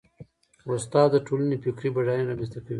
[0.71, 2.69] استاد د ټولنې فکري بډاینه رامنځته کوي.